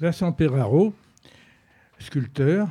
[0.00, 0.94] Vincent Perraro,
[1.98, 2.68] sculpteur.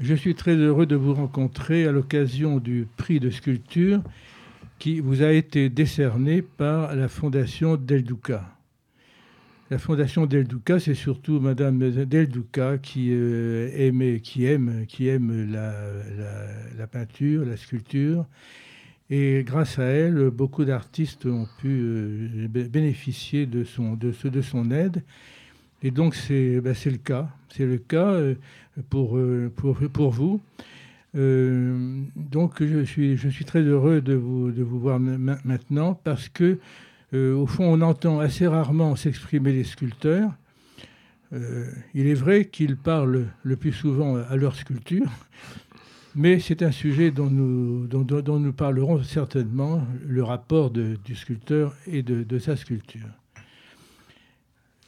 [0.00, 4.02] Je suis très heureux de vous rencontrer à l'occasion du prix de sculpture
[4.80, 8.50] qui vous a été décerné par la Fondation Del Duca.
[9.70, 14.00] La Fondation Del Duca, c'est surtout Madame Del Duca qui, euh, aime,
[15.52, 18.26] la, peinture, la sculpture.
[19.08, 25.04] Et grâce à elle, beaucoup d'artistes ont pu euh, bénéficier de son, de son aide.
[25.82, 27.28] Et donc, c'est ben, le cas.
[27.48, 28.34] C'est le cas euh,
[28.90, 29.18] pour,
[29.56, 30.40] pour, pour vous.
[31.16, 36.28] Euh, donc je suis, je suis très heureux de vous, de vous voir maintenant parce
[36.28, 36.58] que,
[37.14, 40.30] euh, au fond, on entend assez rarement s'exprimer les sculpteurs.
[41.32, 45.10] Euh, il est vrai qu'ils parlent le plus souvent à leur sculpture,
[46.14, 51.16] mais c'est un sujet dont nous, dont, dont, nous parlerons certainement, le rapport de, du
[51.16, 53.08] sculpteur et de, sa sculpture.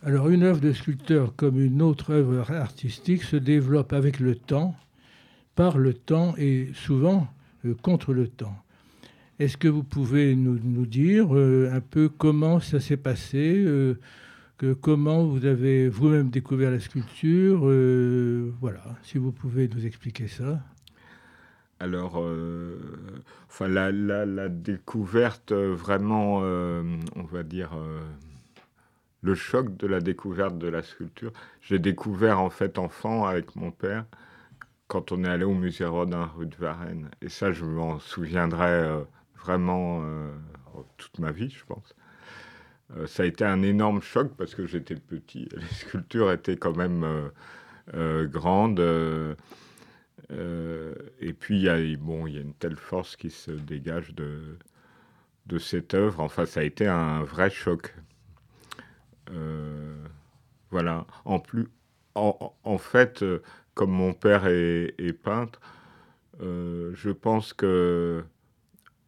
[0.04, 4.76] Alors une œuvre de sculpteur comme une autre œuvre artistique se développe avec le temps
[5.56, 7.26] par le temps et souvent
[7.64, 8.54] euh, contre le temps.
[9.40, 13.96] Est-ce que vous pouvez nous, dire euh, un peu comment ça s'est passé, euh,
[14.80, 17.62] comment vous avez vous-même découvert la sculpture
[18.60, 20.60] Voilà, si vous pouvez nous expliquer ça.
[21.80, 22.24] Alors,
[23.48, 27.70] enfin, la, découverte vraiment, on va dire,
[29.28, 33.70] le choc de la découverte de la sculpture, j'ai découvert en fait enfant avec mon
[33.70, 34.06] père
[34.86, 37.10] quand on est allé au musée Rodin, rue de Varennes.
[37.20, 39.02] Et ça, je m'en souviendrai euh,
[39.36, 40.32] vraiment euh,
[40.96, 41.94] toute ma vie, je pense.
[42.96, 45.46] Euh, ça a été un énorme choc parce que j'étais petit.
[45.56, 47.04] Les sculptures étaient quand même
[48.32, 48.80] grandes.
[50.30, 55.58] et puis, il y, a, bon, y a une telle force qui se dégage de
[55.58, 56.20] cette œuvre.
[56.20, 57.94] Enfin, ça a été un vrai choc.
[60.70, 61.06] Voilà.
[61.24, 61.68] En plus,
[62.14, 63.24] en, fait,
[63.74, 65.60] comme mon père est, peintre,
[66.42, 68.24] euh, je pense que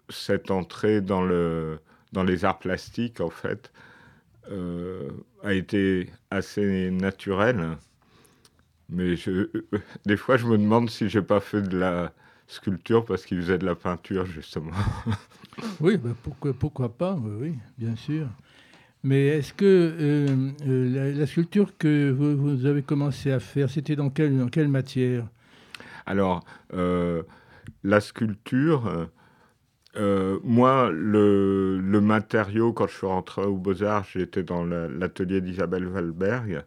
[0.09, 1.81] cette entrée dans, le,
[2.13, 3.73] dans les arts plastiques, en fait,
[4.51, 5.11] euh,
[5.43, 7.79] a été assez naturelle.
[8.89, 9.15] Mais
[10.07, 12.13] des fois, je me demande si j'ai pas fait de la
[12.47, 14.73] sculpture parce qu'il faisait de la peinture, justement.
[15.81, 18.29] oui, bah, pourquoi, pourquoi pas, oui, bien sûr.
[19.03, 24.11] Mais est-ce que euh, euh, la, sculpture que vous, avez commencé à faire, c'était dans
[24.11, 25.27] quelle, dans quelle matière?
[26.05, 26.45] Alors,
[26.75, 27.23] euh,
[27.83, 29.09] la sculpture,
[29.97, 36.65] moi, le, le, matériau, quand je suis rentré au Beaux-Arts, j'étais dans l'atelier d'Isabelle Valberg,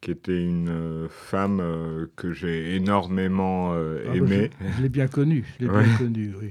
[0.00, 4.50] qui était une femme que j'ai énormément ah, bah, aimée.
[4.76, 6.50] je, l'ai bien connue, je l'ai bien connue, oui.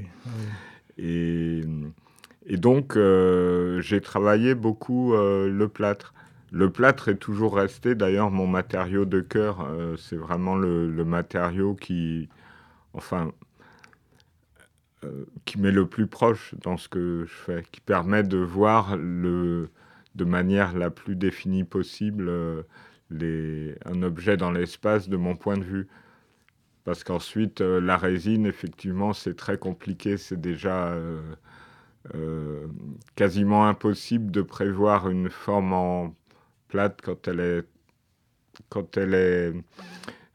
[0.98, 1.62] Et
[2.46, 6.14] et donc, euh, j'ai travaillé beaucoup euh, le plâtre.
[6.52, 9.62] Le plâtre est toujours resté d'ailleurs mon matériau de cœur.
[9.62, 12.30] Euh, c'est vraiment le, matériau qui,
[12.94, 13.32] enfin,
[15.46, 19.70] qui m'est le plus proche dans ce que je fais, qui permet de voir le,
[20.16, 22.32] de manière la plus définie possible
[23.10, 25.88] les, un objet dans l'espace de mon point de vue.
[26.84, 30.18] Parce qu'ensuite, la résine, effectivement, c'est très compliqué.
[30.18, 30.94] C'est déjà
[32.16, 32.68] euh,
[33.16, 36.16] quasiment impossible de prévoir une forme en
[36.68, 37.64] plate quand elle est,
[38.70, 39.54] quand elle est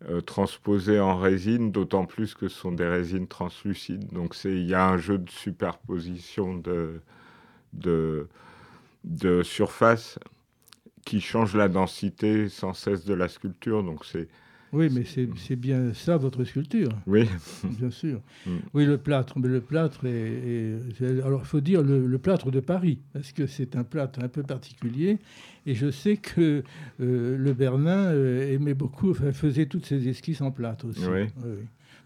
[0.09, 4.13] euh, transposée en résine, d'autant plus que ce sont des résines translucides.
[4.13, 7.01] Donc il y a un jeu de superposition de,
[7.73, 8.29] de,
[9.05, 10.19] de surface
[11.05, 13.83] qui change la densité sans cesse de la sculpture.
[13.83, 14.29] Donc c'est
[14.73, 16.91] oui, mais c'est bien ça votre sculpture.
[17.07, 17.27] Oui.
[17.79, 18.21] Bien sûr.
[18.47, 18.51] Mm.
[18.75, 19.39] Oui, le plâtre.
[19.39, 20.77] Mais le plâtre est.
[21.25, 24.43] alors, il faut dire le, plâtre de Paris, parce que c'est un plâtre un peu
[24.43, 25.19] particulier.
[25.67, 26.63] Et je sais que
[27.01, 31.07] euh, le Bernin euh, aimait beaucoup, faisait toutes ses esquisses en plâtre aussi.
[31.07, 31.27] Oui.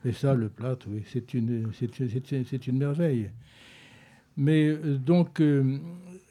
[0.05, 1.71] Et ça, le plâtre, oui, c'est une,
[2.67, 3.31] une merveille.
[4.37, 5.43] Mais euh, donc,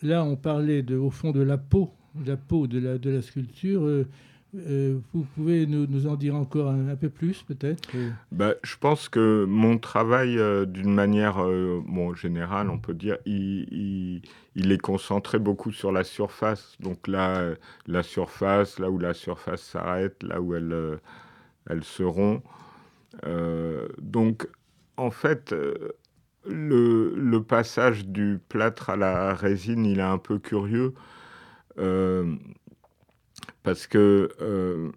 [0.01, 1.93] là, on parlait de, au fond de la peau,
[2.25, 4.05] la peau de la, de la sculpture.
[4.53, 7.89] Euh, vous pouvez nous, en dire encore un, peu plus, peut-être
[8.31, 11.37] bah, Je pense que mon travail, euh, d'une manière
[11.85, 14.21] bon, générale, on peut dire, il,
[14.55, 16.75] est concentré beaucoup sur la surface.
[16.81, 17.53] Donc là,
[17.87, 20.99] la surface, là où la surface s'arrête, là où elle,
[21.69, 22.43] elle se rompt.
[24.01, 24.47] donc,
[24.97, 25.55] en fait,
[26.45, 30.93] le, passage du plâtre à la résine, il est un peu curieux
[33.63, 34.91] parce que euh,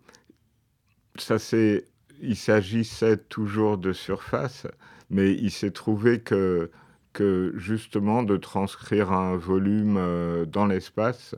[1.17, 1.85] ça c'est,
[2.21, 4.67] il s'agissait toujours de surface,
[5.11, 6.71] mais il s'est trouvé que,
[7.13, 11.35] que justement de transcrire un volume euh, dans l'espace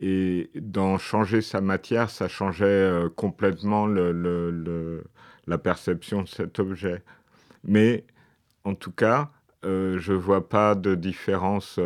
[0.00, 7.02] Et dans changer sa matière, ça changeait complètement la perception de cet objet.
[7.64, 8.04] Mais
[8.64, 9.30] en tout cas,
[9.64, 11.80] je ne vois pas de différence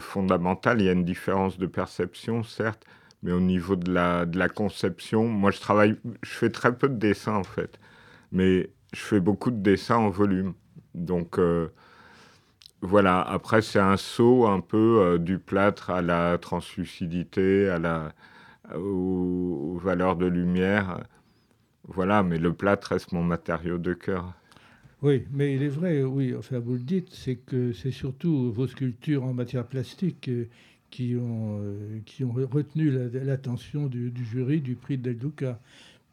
[0.00, 0.80] fondamentale.
[0.80, 2.84] Il y a une différence de perception, certes,
[3.22, 6.88] mais au niveau de la, de la conception, moi je travaille, je fais très peu
[6.88, 7.78] de dessins en fait,
[8.32, 10.54] mais je fais beaucoup de dessins en volume.
[10.94, 11.68] Donc euh,
[12.82, 18.12] voilà, après c'est un saut un peu euh, du plâtre à la translucidité, à la,
[18.74, 21.04] aux, valeurs de lumière.
[21.88, 24.32] Voilà, mais le plâtre reste mon matériau de cœur.
[25.02, 28.66] Oui, mais il est vrai, oui, enfin vous le dites, c'est que c'est surtout vos
[28.66, 30.48] sculptures en matière plastique euh,
[30.90, 35.60] qui ont, euh, qui ont retenu l'attention du, jury du prix Del Duca.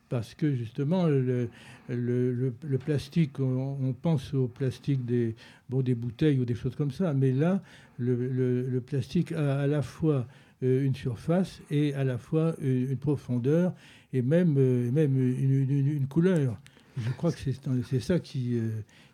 [0.10, 1.50] Parce que justement, le,
[1.90, 5.36] le, le, plastique, on, pense au plastique des,
[5.70, 7.62] bon, des bouteilles ou des choses comme ça, mais là,
[7.98, 10.26] le, plastique a à la fois
[10.64, 13.74] euh, une surface et à la fois une, profondeur
[14.14, 16.58] et même, euh, même une, une, couleur.
[16.98, 17.40] Je crois que
[17.84, 18.62] c'est ça qui,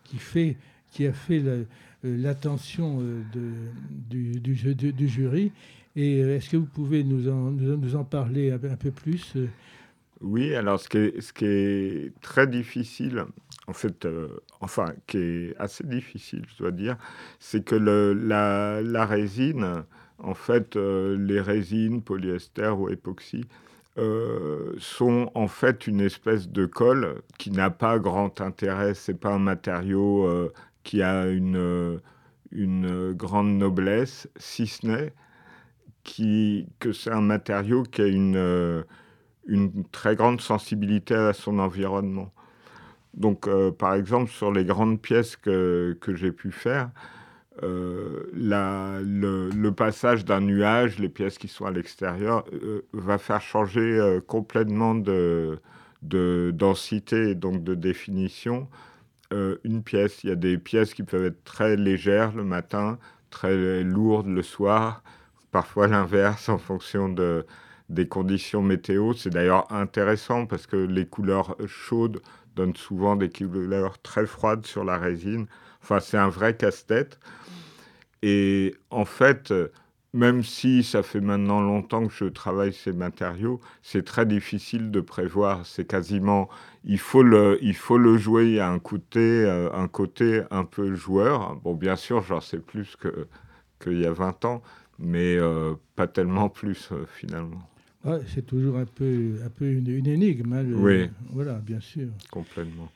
[0.04, 0.56] qui, fait,
[0.94, 1.64] qui a fait euh,
[2.02, 3.22] l'attention euh,
[3.90, 5.52] du, du, du, jury.
[5.96, 9.34] Et euh, est-ce que vous pouvez nous en, nous en parler un, peu plus
[10.20, 13.24] Oui, alors ce qui, est, très difficile,
[13.66, 14.06] en fait,
[14.60, 16.96] enfin, qui est assez difficile, je dois dire,
[17.40, 19.84] c'est que le, la, la, résine,
[20.18, 23.44] en fait, les résines, polyester ou époxy,
[24.78, 28.94] sont en fait une espèce de colle qui n'a pas grand intérêt.
[28.94, 30.50] C'est pas un matériau
[30.84, 32.00] qui a une,
[32.52, 35.12] une grande noblesse, si ce n'est
[36.04, 38.84] qui, que c'est un matériau qui a une,
[39.46, 42.32] une très grande sensibilité à son environnement.
[43.14, 46.90] Donc, euh, par exemple, sur les grandes pièces que, que j'ai pu faire,
[47.62, 53.40] euh, la, le, passage d'un nuage, les pièces qui sont à l'extérieur, euh, va faire
[53.40, 55.60] changer complètement de,
[56.02, 58.68] de densité, donc de définition,
[59.32, 60.22] euh, une pièce.
[60.24, 62.98] Il y a des pièces qui peuvent être très légères le matin,
[63.30, 65.02] très lourdes le soir,
[65.50, 67.46] parfois l'inverse en fonction de,
[67.88, 69.12] des conditions météo.
[69.14, 72.20] C'est d'ailleurs intéressant parce que les couleurs chaudes
[72.56, 75.46] donnent souvent des couleurs très froides sur la résine.
[75.82, 77.18] Enfin, c'est un vrai casse-tête.
[78.22, 79.52] Et en fait,
[80.14, 85.00] même si ça fait maintenant longtemps que je travaille ces matériaux, c'est très difficile de
[85.00, 85.66] prévoir.
[85.66, 86.48] C'est quasiment,
[86.84, 88.44] il faut le, il faut le jouer.
[88.46, 91.56] Il y a un côté, euh, un côté un peu joueur.
[91.56, 93.26] Bon, bien sûr, j'en sais plus que
[93.80, 94.62] qu'il y a 20 ans,
[95.00, 97.68] mais euh, pas tellement plus euh, finalement.
[98.28, 100.52] c'est toujours un peu, un peu une, énigme.
[100.52, 101.10] Hein, oui.
[101.32, 102.06] Voilà, bien sûr.
[102.30, 102.88] Complètement.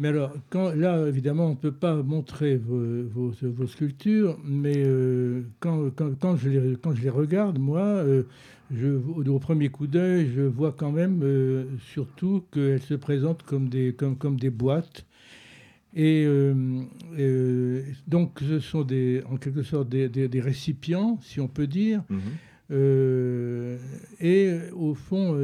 [0.00, 5.42] Mais alors, quand, là, évidemment, on ne peut pas montrer vos, vos, sculptures, mais euh,
[5.60, 8.24] quand, quand, quand, je les, quand je les regarde, moi, euh,
[8.72, 13.68] je, au, premier coup d'œil, je vois quand même euh, surtout qu'elles se présentent comme
[13.68, 15.06] des, comme, comme des boîtes.
[15.96, 16.26] Et
[18.08, 22.02] donc, ce sont des, en quelque sorte des, des, récipients, si on peut dire.
[22.10, 23.78] Mhm.
[24.18, 25.38] et au fond,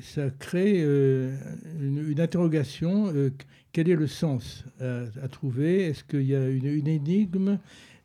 [0.00, 1.36] ça crée euh,
[1.80, 3.12] une, interrogation.
[3.14, 3.30] Euh,
[3.72, 5.84] quel est le sens à, trouver?
[5.84, 7.58] Est-ce qu'il y a une, énigme?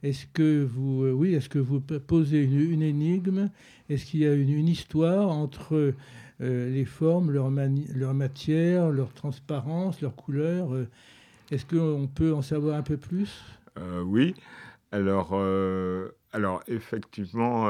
[0.04, 3.50] Est-ce que vous, euh, oui, est-ce que vous posez une, énigme?
[3.90, 5.94] Est-ce qu'il y a une, histoire entre
[6.40, 10.70] les formes, leur, matière, leur transparence, leur couleur
[11.51, 13.44] Est-ce qu'on peut en savoir un peu plus?
[14.06, 14.34] Oui.
[14.92, 15.40] Alors,
[16.34, 17.70] alors effectivement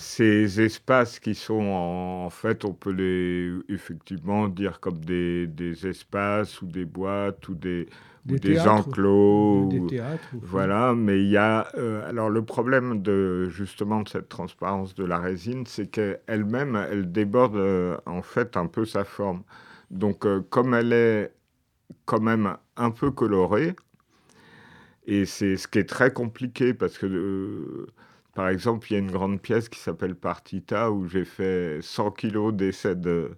[0.00, 6.62] ces espaces qui sont en, fait, on peut les effectivement dire comme des, des espaces
[6.62, 7.86] ou des boîtes ou des,
[8.24, 9.68] des, enclos.
[9.68, 10.28] Des théâtres.
[10.32, 11.68] Voilà, mais il y a.
[11.76, 17.12] Euh, alors, le problème de justement de cette transparence de la résine, c'est qu'elle-même, elle
[17.12, 19.42] déborde euh, en fait un peu sa forme.
[19.90, 21.32] Donc, euh, comme elle est
[22.06, 23.76] quand même un peu colorée,
[25.06, 27.86] et c'est ce qui est très compliqué parce que
[28.34, 32.10] par exemple, il y a une grande pièce qui s'appelle Partita où j'ai fait 100
[32.12, 33.32] kilos d'essais de,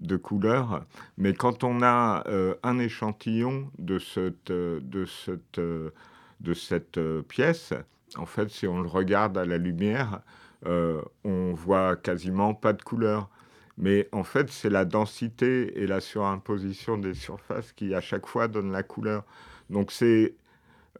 [0.00, 0.84] de couleurs.
[1.18, 7.72] Mais quand on a euh, un échantillon de cette, de cette, de cette pièce,
[8.16, 10.20] en fait, si on le regarde à la lumière,
[10.66, 13.28] euh, on voit quasiment pas de couleurs.
[13.78, 18.48] Mais en fait, c'est la densité et la surimposition des surfaces qui, à chaque fois,
[18.48, 19.24] donnent la couleur.
[19.70, 20.36] Donc, c'est euh,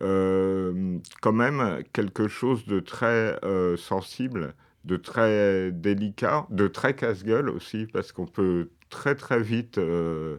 [0.00, 7.86] quand même quelque chose de très euh, sensible, de très délicat, de très casse-gueule aussi,
[7.86, 10.38] parce qu'on peut très très vite euh,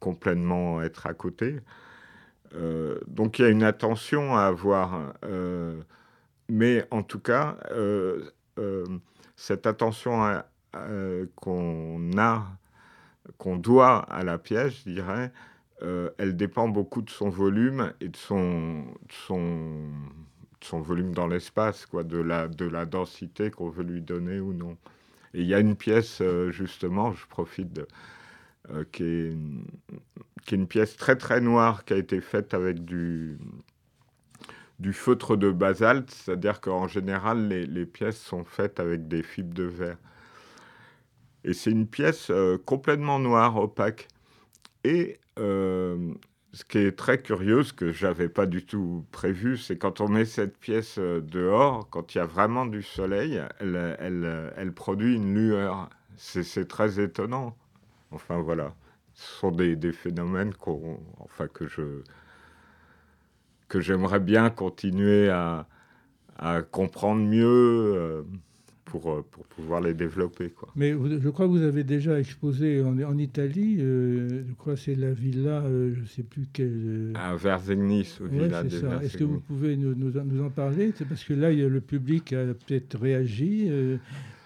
[0.00, 1.60] complètement être à côté.
[3.06, 5.14] donc il y a une attention à avoir.
[6.48, 7.58] mais en tout cas,
[9.36, 10.42] cette attention
[11.34, 12.46] qu'on a,
[13.38, 15.32] qu'on doit à la pièce, je dirais,
[15.80, 22.18] elle dépend beaucoup de son volume et de son, son, volume dans l'espace, quoi, de
[22.18, 24.76] la, de la densité qu'on veut lui donner ou non.
[25.34, 27.86] Et il y a une pièce, justement, je profite de,
[28.70, 29.36] euh, qui, est,
[30.44, 33.38] qui, est, une pièce très très noire qui a été faite avec du,
[34.80, 39.54] du feutre de basalte, c'est-à-dire qu'en général, les, les, pièces sont faites avec des fibres
[39.54, 39.98] de verre.
[41.44, 44.08] Et c'est une pièce euh, complètement noire, opaque.
[44.82, 46.14] Et euh,
[46.52, 50.08] ce qui est très curieux, ce que j'avais pas du tout prévu, c'est quand on
[50.08, 55.16] met cette pièce dehors, quand il y a vraiment du soleil, elle, elle, elle produit
[55.16, 55.90] une lueur.
[56.16, 57.56] C'est très étonnant.
[58.10, 58.74] Enfin voilà,
[59.14, 60.52] ce sont des, des phénomènes
[61.18, 62.02] enfin, que je
[63.68, 65.66] que j'aimerais bien continuer à,
[66.38, 67.46] à, comprendre mieux
[67.96, 68.22] euh,
[68.86, 70.48] pour, euh, pour pouvoir les développer.
[70.48, 70.70] Quoi.
[70.74, 74.80] Mais je crois que vous avez déjà exposé en, en Italie, euh, je crois que
[74.80, 77.12] c'est la villa, je ne sais plus quelle...
[77.14, 80.92] À Verzegnis, au villa de Est-ce que vous pouvez nous, nous, nous en parler?
[80.96, 83.70] C'est parce que là, le public a peut-être réagi.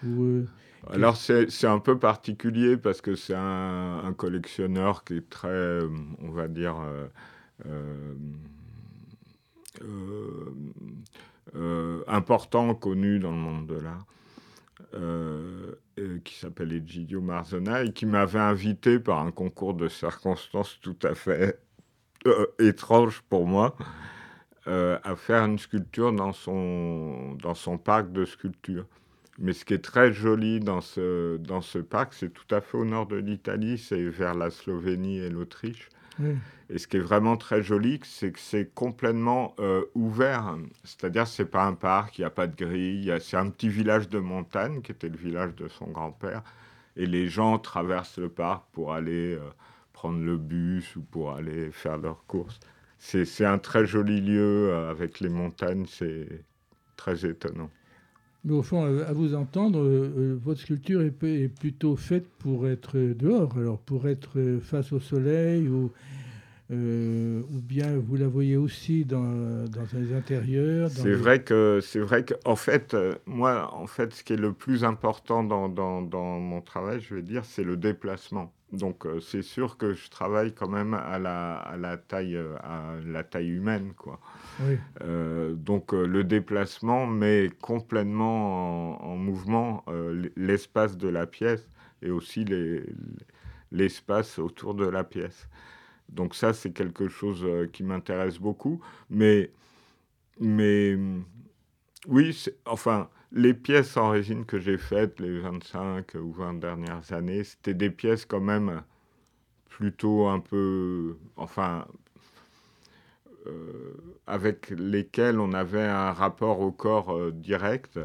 [0.05, 0.43] ou,
[0.89, 5.79] alors c'est un peu particulier parce que c'est un, collectionneur qui est très,
[6.19, 7.07] on va dire, euh,
[9.81, 10.45] euh,
[11.55, 14.05] euh, important, connu dans le monde de l'art,
[16.23, 21.15] qui s'appelle Egidio Marzona et qui m'avait invité par un concours de circonstances tout à
[21.15, 21.59] fait
[22.59, 23.75] étrange pour moi.
[24.65, 28.85] à faire une sculpture dans son, dans son parc de sculpture.
[29.41, 32.77] Mais ce qui est très joli dans ce, dans ce parc, c'est tout à fait
[32.77, 35.89] au nord de l'Italie, c'est vers la Slovénie et l'Autriche.
[36.69, 40.57] Et ce qui est vraiment très joli, c'est que c'est complètement euh, ouvert.
[40.83, 43.13] C'est-à-dire, c'est pas un parc, il n'y a pas de grille.
[43.19, 46.43] C'est un petit village de montagne qui était le village de son grand-père.
[46.95, 49.49] Et les gens traversent le parc pour aller euh,
[49.93, 52.59] prendre le bus ou pour aller faire leurs courses.
[52.99, 56.45] C'est un très joli lieu euh, avec les montagnes, c'est
[56.95, 57.71] très étonnant.
[58.43, 62.67] Mais au fond, euh, à vous entendre, euh, euh, votre sculpture est, plutôt faite pour
[62.67, 65.91] être dehors, alors pour être face au soleil ou,
[66.71, 70.89] ou bien vous la voyez aussi dans, dans les intérieurs.
[70.89, 72.95] C'est vrai que c'est vrai que en fait,
[73.27, 77.13] moi, en fait, ce qui est le plus important dans, dans, dans mon travail, je
[77.13, 78.51] vais dire, c'est le déplacement.
[78.71, 83.23] Donc c'est sûr que je travaille quand même à la, à la taille à la
[83.23, 84.19] taille humaine, quoi.
[85.01, 91.67] Euh, donc euh, le déplacement met complètement en, mouvement euh, l'espace de la pièce
[92.01, 92.45] et aussi
[93.71, 95.47] l'espace autour de la pièce.
[96.09, 98.81] Donc ça, c'est quelque chose qui m'intéresse beaucoup.
[99.09, 99.51] Mais,
[100.39, 100.97] mais
[102.07, 107.43] oui, enfin, les pièces en résine que j'ai faites les 25 ou 20 dernières années,
[107.43, 108.81] c'était des pièces quand même
[109.69, 111.85] plutôt un peu, enfin,
[113.47, 113.93] euh,
[114.27, 117.99] avec lesquels on avait un rapport au corps euh, direct.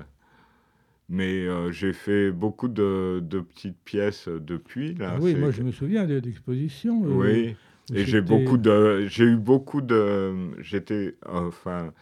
[1.09, 4.95] Mais euh, j'ai fait beaucoup de, petites pièces depuis.
[4.95, 5.19] Là.
[5.21, 7.03] Oui, moi je me souviens d'expositions.
[7.03, 7.55] oui,
[7.95, 11.93] et j'ai beaucoup de, j'ai eu beaucoup de, j'étais enfin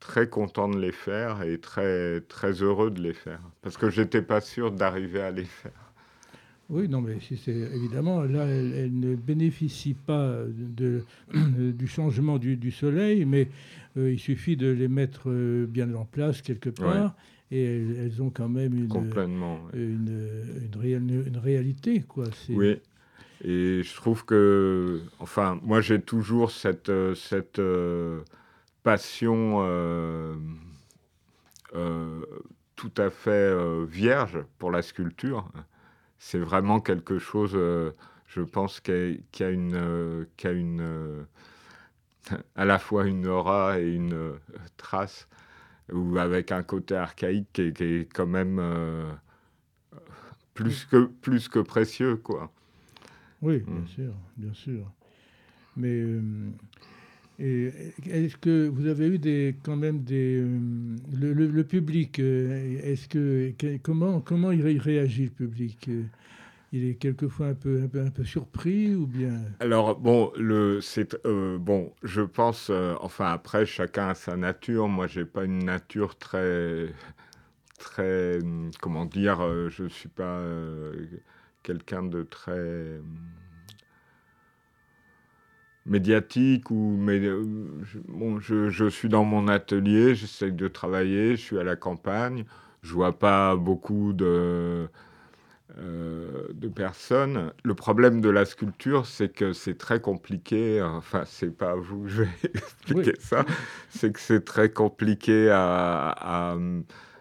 [0.00, 4.22] très content de les faire et très très heureux de les faire parce que j'étais
[4.22, 5.88] pas sûr d'arriver à les faire.
[6.70, 11.02] Oui, non, mais si c'est évidemment là, elle, ne bénéficie pas de,
[11.32, 13.48] du changement du, soleil, mais
[13.96, 17.14] euh, il suffit de les mettre euh, bien en place quelque part,
[17.50, 18.92] et elles, ont quand même une,
[19.72, 20.12] une,
[20.82, 22.24] une, une, réalité, quoi.
[22.50, 22.76] Oui.
[23.42, 28.20] Et je trouve que, enfin, moi j'ai toujours cette, cette euh,
[28.88, 29.58] passion
[32.76, 35.50] tout à fait vierge pour la sculpture
[36.18, 37.92] c'est vraiment quelque chose, euh,
[38.26, 41.22] je pense, qui a, une, euh, a une euh,
[42.56, 44.34] à la fois une aura et une
[44.76, 45.28] trace,
[45.90, 48.60] ou avec un côté archaïque qui est, quand même
[50.52, 52.52] plus, que, plus que précieux, quoi.
[53.40, 53.86] Oui, bien mm.
[53.86, 54.92] sûr, bien sûr.
[55.76, 56.04] Mais
[57.38, 60.44] est-ce que vous avez eu des, quand même des,
[61.12, 63.52] le, public Est-ce que
[63.82, 65.88] comment comment il réagit le public?
[66.72, 69.40] Il est quelquefois un peu, un peu, un peu surpris ou bien?
[69.60, 74.88] Alors, bon, le, c'est, euh, bon je pense, euh, enfin, après, chacun a sa nature.
[74.88, 76.92] Moi, j'ai pas une nature très,
[77.78, 78.38] très,
[78.82, 80.42] comment dire, euh, je suis pas
[85.88, 87.20] médiatique ou mais
[88.08, 92.44] bon, je, je, suis dans mon atelier, j'essaie de travailler, je suis à la campagne,
[92.82, 94.88] je vois pas beaucoup de
[95.80, 97.52] euh, de personnes.
[97.62, 100.82] Le problème de la sculpture, c'est que c'est très compliqué.
[100.82, 103.44] Enfin, c'est pas à vous que je vais expliquer ça.
[103.90, 106.54] C'est que c'est très compliqué à,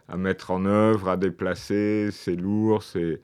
[0.07, 2.09] à, mettre en œuvre, à déplacer.
[2.11, 2.83] C'est lourd.
[2.83, 3.21] C'est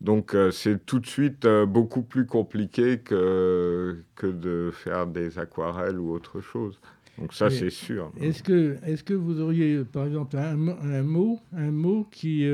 [0.00, 5.38] donc euh, c'est tout de suite euh, beaucoup plus compliqué que que de faire des
[5.38, 6.80] aquarelles ou autre chose.
[7.18, 8.10] Donc ça, c'est sûr.
[8.18, 12.46] Est-ce que, est que vous auriez, par exemple, un, un mot, un mot qui,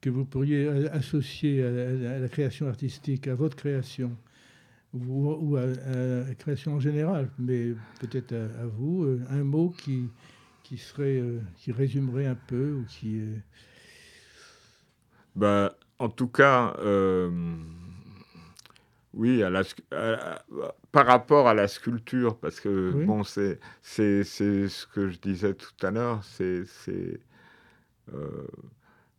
[0.00, 4.16] que vous pourriez associer à, la création artistique, à votre création,
[4.94, 10.08] ou, à, la création en général, mais peut-être à, vous, euh, un mot qui,
[10.62, 13.20] qui, serait, euh, qui résumerait un peu ou qui.
[15.34, 17.30] Bah, en tout cas, euh,
[19.14, 19.62] oui, à la,
[20.92, 25.90] par rapport à la sculpture, parce que bon, c'est ce que je disais tout à
[25.90, 26.64] l'heure, c'est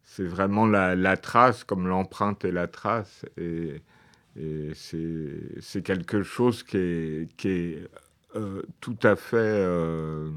[0.08, 3.26] c'est vraiment la, trace, comme l'empreinte et la trace.
[3.38, 3.82] Et,
[4.74, 7.88] c'est quelque chose qui est, qui est
[8.36, 10.30] euh, tout à fait euh,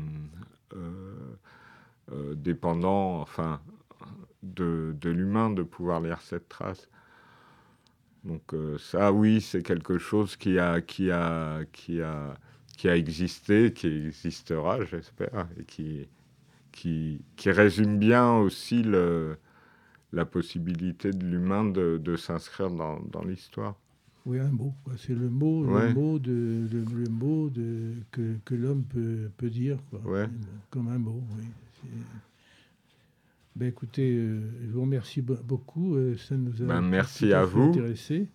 [0.74, 3.60] euh, dépendant enfin,
[4.42, 6.88] de, de l'humain de pouvoir lire cette trace.
[8.24, 12.34] Donc ça, oui, c'est quelque chose qui a, qui, a, qui, a,
[12.76, 16.06] qui a existé, qui existera, j'espère, et qui,
[16.72, 19.36] qui, qui résume bien aussi le,
[20.12, 23.76] la possibilité de l'humain de, s'inscrire dans, l'histoire.
[24.26, 24.74] Oui, un mot.
[24.98, 30.26] C'est le mot, le mot, de, le, mot de, que, l'homme peut, peut, dire, quoi.
[30.70, 31.22] comme un mot.
[31.36, 31.44] Oui.
[33.56, 35.96] Ben, écoutez, euh, je vous remercie beaucoup.
[35.96, 37.70] Euh, ça nous a ben, merci à vous.
[37.70, 38.28] intéressé.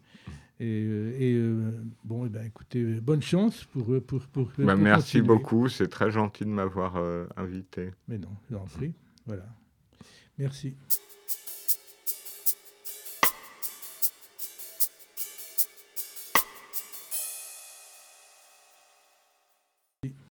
[0.60, 1.72] Et, euh,
[2.04, 5.68] bon, eh ben, écoutez, bonne chance pour pour, pour, ben, Merci beaucoup.
[5.68, 6.98] C'est très gentil de m'avoir
[7.38, 7.92] invité.
[8.08, 8.94] Mais non, j'en prie.
[9.26, 9.46] Voilà.
[10.38, 10.76] Merci.